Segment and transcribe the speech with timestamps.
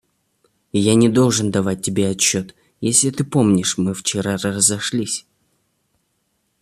[0.81, 5.27] Я не должен давать тебе отчет, если ты помнишь, мы вчера разошлись.